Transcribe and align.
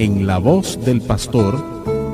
en 0.00 0.26
la 0.26 0.38
voz 0.38 0.82
del 0.82 1.02
pastor 1.02 1.62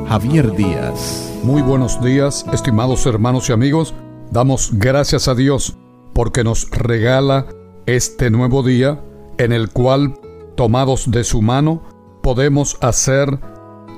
Javier 0.09 0.57
Díaz. 0.57 1.33
Muy 1.45 1.63
buenos 1.63 2.03
días, 2.03 2.45
estimados 2.53 3.07
hermanos 3.07 3.49
y 3.49 3.53
amigos. 3.53 3.95
Damos 4.33 4.71
gracias 4.73 5.29
a 5.29 5.37
Dios 5.37 5.77
porque 6.13 6.43
nos 6.43 6.69
regala 6.71 7.47
este 7.87 8.29
nuevo 8.29 8.65
día 8.65 9.01
en 9.39 9.53
el 9.53 9.71
cual, 9.71 10.15
tomados 10.57 11.13
de 11.13 11.23
su 11.23 11.43
mano, 11.43 11.85
podemos 12.25 12.77
hacer 12.81 13.39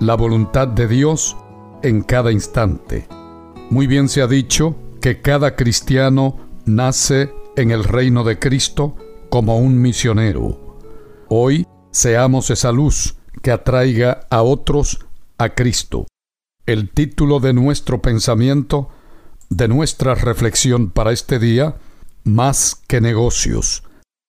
la 0.00 0.16
voluntad 0.16 0.68
de 0.68 0.86
Dios 0.86 1.34
en 1.82 2.02
cada 2.02 2.30
instante. 2.30 3.08
Muy 3.70 3.86
bien 3.86 4.10
se 4.10 4.20
ha 4.20 4.26
dicho 4.26 4.76
que 5.00 5.22
cada 5.22 5.56
cristiano 5.56 6.36
nace 6.66 7.32
en 7.56 7.70
el 7.70 7.84
reino 7.84 8.22
de 8.22 8.38
Cristo 8.38 8.96
como 9.30 9.56
un 9.56 9.80
misionero. 9.80 10.76
Hoy 11.30 11.66
seamos 11.90 12.50
esa 12.50 12.70
luz 12.70 13.17
que 13.42 13.50
atraiga 13.50 14.26
a 14.30 14.42
otros 14.42 14.98
a 15.38 15.50
Cristo. 15.54 16.06
El 16.66 16.90
título 16.90 17.40
de 17.40 17.52
nuestro 17.52 18.02
pensamiento, 18.02 18.90
de 19.48 19.68
nuestra 19.68 20.14
reflexión 20.14 20.90
para 20.90 21.12
este 21.12 21.38
día, 21.38 21.76
Más 22.24 22.82
que 22.86 23.00
negocios, 23.00 23.84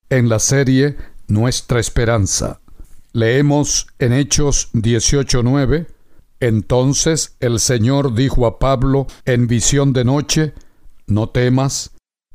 en 0.09 0.29
la 0.29 0.39
serie 0.39 0.97
Nuestra 1.27 1.79
Esperanza. 1.79 2.61
Leemos 3.11 3.87
en 3.99 4.13
Hechos 4.13 4.69
18:9, 4.73 5.87
Entonces 6.39 7.35
el 7.39 7.59
Señor 7.59 8.13
dijo 8.13 8.45
a 8.45 8.59
Pablo 8.59 9.07
en 9.25 9.47
visión 9.47 9.91
de 9.91 10.05
noche, 10.05 10.53
No 11.07 11.29
temas, 11.29 11.91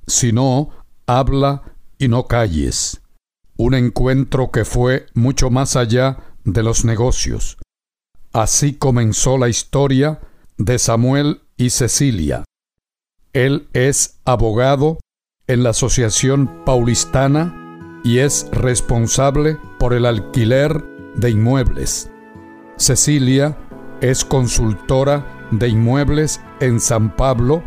sino 0.07 0.71
habla 1.07 1.63
y 1.99 2.09
no 2.09 2.27
calles. 2.27 3.01
Un 3.57 3.75
encuentro 3.75 4.51
que 4.51 4.65
fue 4.65 5.07
mucho 5.15 5.49
más 5.49 5.77
allá 5.77 6.34
de 6.45 6.63
los 6.63 6.85
negocios. 6.85 7.59
Así 8.33 8.75
comenzó 8.75 9.39
la 9.39 9.49
historia 9.49 10.21
de 10.57 10.79
Samuel 10.79 11.43
y 11.57 11.71
Cecilia. 11.71 12.45
Él 13.33 13.69
es 13.73 14.21
abogado 14.25 14.99
en 15.47 15.63
la 15.63 15.71
Asociación 15.71 16.65
Paulistana 16.65 18.01
y 18.05 18.19
es 18.19 18.49
responsable 18.53 19.57
por 19.79 19.95
el 19.95 20.07
alquiler 20.07 20.85
de 21.17 21.31
inmuebles. 21.31 22.11
Cecilia 22.77 23.57
es 24.01 24.25
consultora 24.25 25.49
de 25.51 25.69
inmuebles 25.69 26.41
en 26.61 26.81
San 26.81 27.15
Pablo, 27.17 27.63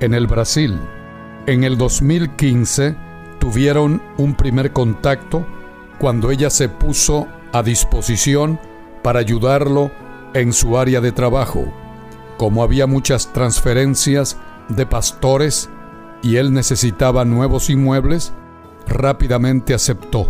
en 0.00 0.14
el 0.14 0.26
Brasil. 0.26 0.78
En 1.46 1.64
el 1.64 1.78
2015 1.78 2.96
tuvieron 3.38 4.02
un 4.16 4.34
primer 4.34 4.72
contacto 4.72 5.46
cuando 5.98 6.30
ella 6.30 6.50
se 6.50 6.68
puso 6.68 7.28
a 7.56 7.62
disposición 7.62 8.60
para 9.02 9.20
ayudarlo 9.20 9.90
en 10.34 10.52
su 10.52 10.76
área 10.78 11.00
de 11.00 11.12
trabajo. 11.12 11.64
Como 12.36 12.62
había 12.62 12.86
muchas 12.86 13.32
transferencias 13.32 14.36
de 14.68 14.84
pastores 14.84 15.70
y 16.22 16.36
él 16.36 16.52
necesitaba 16.52 17.24
nuevos 17.24 17.70
inmuebles, 17.70 18.32
rápidamente 18.86 19.74
aceptó. 19.74 20.28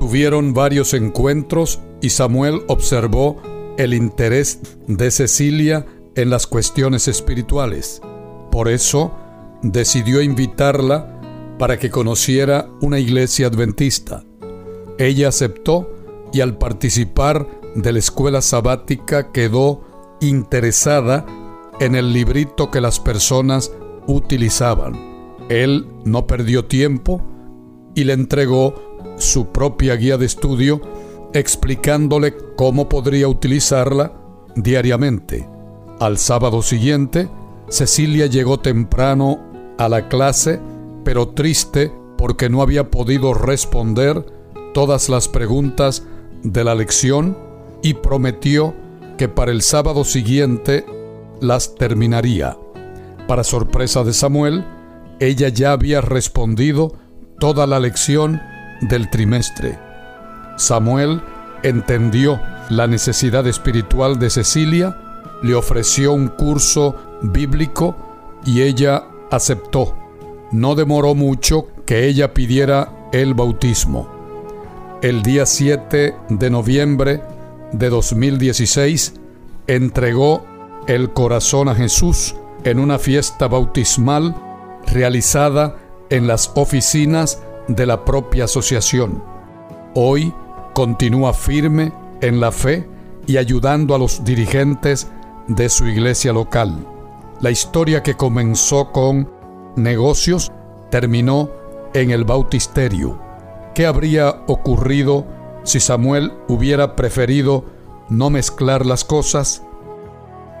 Tuvieron 0.00 0.52
varios 0.52 0.92
encuentros 0.92 1.80
y 2.02 2.10
Samuel 2.10 2.62
observó 2.68 3.40
el 3.78 3.94
interés 3.94 4.60
de 4.86 5.10
Cecilia 5.10 5.86
en 6.14 6.30
las 6.30 6.46
cuestiones 6.46 7.08
espirituales. 7.08 8.02
Por 8.50 8.68
eso 8.68 9.16
decidió 9.62 10.20
invitarla 10.20 11.20
para 11.58 11.78
que 11.78 11.90
conociera 11.90 12.68
una 12.80 12.98
iglesia 12.98 13.46
adventista. 13.46 14.24
Ella 14.98 15.28
aceptó 15.28 16.03
y 16.34 16.40
al 16.40 16.58
participar 16.58 17.46
de 17.76 17.92
la 17.92 18.00
escuela 18.00 18.42
sabática 18.42 19.30
quedó 19.30 19.82
interesada 20.20 21.24
en 21.78 21.94
el 21.94 22.12
librito 22.12 22.72
que 22.72 22.80
las 22.80 22.98
personas 22.98 23.72
utilizaban. 24.08 25.38
Él 25.48 25.86
no 26.04 26.26
perdió 26.26 26.64
tiempo 26.64 27.22
y 27.94 28.02
le 28.04 28.14
entregó 28.14 28.74
su 29.16 29.52
propia 29.52 29.94
guía 29.94 30.18
de 30.18 30.26
estudio 30.26 30.80
explicándole 31.32 32.34
cómo 32.56 32.88
podría 32.88 33.28
utilizarla 33.28 34.12
diariamente. 34.56 35.48
Al 36.00 36.18
sábado 36.18 36.62
siguiente, 36.62 37.28
Cecilia 37.68 38.26
llegó 38.26 38.58
temprano 38.58 39.38
a 39.78 39.88
la 39.88 40.08
clase, 40.08 40.60
pero 41.04 41.28
triste 41.28 41.92
porque 42.18 42.48
no 42.48 42.60
había 42.60 42.90
podido 42.90 43.34
responder 43.34 44.26
todas 44.72 45.08
las 45.08 45.28
preguntas 45.28 46.04
de 46.44 46.62
la 46.62 46.74
lección 46.74 47.36
y 47.82 47.94
prometió 47.94 48.74
que 49.18 49.28
para 49.28 49.50
el 49.50 49.62
sábado 49.62 50.04
siguiente 50.04 50.86
las 51.40 51.74
terminaría. 51.74 52.56
Para 53.26 53.42
sorpresa 53.42 54.04
de 54.04 54.12
Samuel, 54.12 54.64
ella 55.18 55.48
ya 55.48 55.72
había 55.72 56.00
respondido 56.00 56.94
toda 57.40 57.66
la 57.66 57.80
lección 57.80 58.40
del 58.82 59.10
trimestre. 59.10 59.78
Samuel 60.56 61.20
entendió 61.62 62.40
la 62.68 62.86
necesidad 62.86 63.46
espiritual 63.46 64.18
de 64.18 64.30
Cecilia, 64.30 64.96
le 65.42 65.54
ofreció 65.54 66.12
un 66.12 66.28
curso 66.28 66.94
bíblico 67.22 67.96
y 68.44 68.62
ella 68.62 69.04
aceptó. 69.30 69.94
No 70.52 70.74
demoró 70.74 71.14
mucho 71.14 71.68
que 71.86 72.06
ella 72.06 72.34
pidiera 72.34 73.08
el 73.12 73.34
bautismo 73.34 74.13
el 75.04 75.22
día 75.22 75.44
7 75.44 76.16
de 76.30 76.48
noviembre 76.48 77.20
de 77.72 77.90
2016 77.90 79.12
entregó 79.66 80.42
el 80.86 81.12
corazón 81.12 81.68
a 81.68 81.74
Jesús 81.74 82.34
en 82.64 82.78
una 82.78 82.98
fiesta 82.98 83.46
bautismal 83.46 84.34
realizada 84.86 85.76
en 86.08 86.26
las 86.26 86.52
oficinas 86.54 87.42
de 87.68 87.84
la 87.84 88.06
propia 88.06 88.44
asociación. 88.44 89.22
Hoy 89.94 90.32
continúa 90.72 91.34
firme 91.34 91.92
en 92.22 92.40
la 92.40 92.50
fe 92.50 92.88
y 93.26 93.36
ayudando 93.36 93.94
a 93.94 93.98
los 93.98 94.24
dirigentes 94.24 95.08
de 95.48 95.68
su 95.68 95.86
iglesia 95.86 96.32
local. 96.32 96.78
La 97.42 97.50
historia 97.50 98.02
que 98.02 98.14
comenzó 98.14 98.90
con 98.90 99.30
negocios 99.76 100.50
terminó 100.90 101.50
en 101.92 102.10
el 102.10 102.24
bautisterio. 102.24 103.23
¿Qué 103.74 103.86
habría 103.86 104.42
ocurrido 104.46 105.26
si 105.64 105.80
Samuel 105.80 106.32
hubiera 106.46 106.94
preferido 106.94 107.64
no 108.08 108.30
mezclar 108.30 108.86
las 108.86 109.02
cosas? 109.02 109.64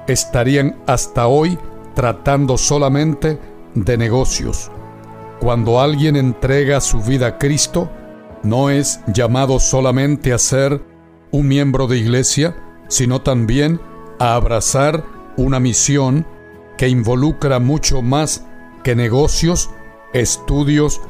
Estarían 0.08 0.82
hasta 0.88 1.28
hoy 1.28 1.56
tratando 1.94 2.58
solamente 2.58 3.38
de 3.74 3.96
negocios. 3.96 4.68
Cuando 5.38 5.80
alguien 5.80 6.16
entrega 6.16 6.80
su 6.80 7.02
vida 7.02 7.26
a 7.28 7.38
Cristo, 7.38 7.88
no 8.42 8.68
es 8.68 9.00
llamado 9.06 9.60
solamente 9.60 10.32
a 10.32 10.38
ser 10.38 10.82
un 11.30 11.46
miembro 11.46 11.86
de 11.86 11.98
iglesia, 11.98 12.56
sino 12.88 13.22
también 13.22 13.80
a 14.18 14.34
abrazar 14.34 15.04
una 15.36 15.60
misión 15.60 16.26
que 16.76 16.88
involucra 16.88 17.60
mucho 17.60 18.02
más 18.02 18.44
que 18.82 18.96
negocios, 18.96 19.70
estudios 20.12 21.00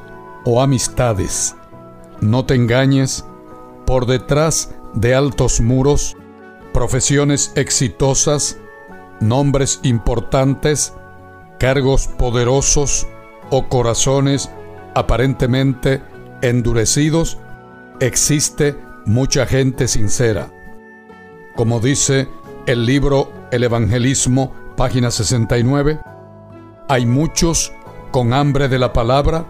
o 0.45 0.61
amistades. 0.61 1.57
No 2.25 2.47
te 2.47 2.55
engañes, 2.55 3.27
por 3.85 4.07
detrás 4.07 4.75
de 4.95 5.15
altos 5.15 5.61
muros, 5.61 6.17
profesiones 6.73 7.53
exitosas, 7.55 8.57
nombres 9.21 9.79
importantes, 9.83 10.95
cargos 11.59 12.07
poderosos 12.09 13.07
o 13.51 13.69
corazones 13.69 14.51
aparentemente 14.95 16.03
endurecidos, 16.41 17.37
existe 18.01 18.75
mucha 19.05 19.45
gente 19.45 19.87
sincera. 19.87 20.51
Como 21.55 21.79
dice 21.79 22.27
el 22.65 22.87
libro 22.87 23.31
El 23.51 23.65
Evangelismo, 23.65 24.51
página 24.79 25.11
69, 25.11 26.01
hay 26.89 27.05
muchos 27.05 27.71
con 28.13 28.33
hambre 28.33 28.71
de 28.71 28.79
la 28.79 28.95
palabra 28.95 29.45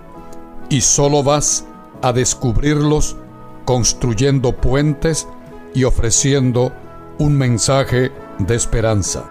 y 0.69 0.81
solo 0.81 1.23
vas 1.23 1.69
a 2.05 2.13
descubrirlos 2.13 3.17
construyendo 3.65 4.53
puentes 4.53 5.27
y 5.73 5.85
ofreciendo 5.85 6.71
un 7.19 7.39
mensaje 7.39 8.13
de 8.39 8.55
esperanza. 8.55 9.31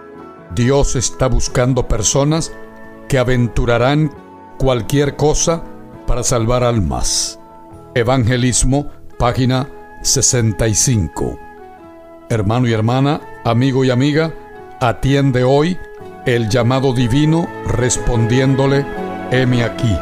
Dios 0.56 0.96
está 0.96 1.28
buscando 1.28 1.88
personas 1.88 2.52
que 3.08 3.20
aventurarán 3.20 4.12
cualquier 4.58 5.16
cosa 5.16 5.64
para 6.08 6.24
salvar 6.24 6.64
almas. 6.64 7.40
Evangelismo, 7.94 8.90
página 9.20 9.70
65. 10.02 11.38
Hermano 12.30 12.68
y 12.68 12.74
hermana, 12.74 13.22
amigo 13.46 13.86
y 13.86 13.92
amiga, 13.92 14.34
atiende 14.82 15.44
hoy 15.44 15.78
el 16.26 16.50
llamado 16.50 16.92
divino 16.92 17.48
respondiéndole, 17.68 18.84
heme 19.30 19.64
aquí. 19.64 19.96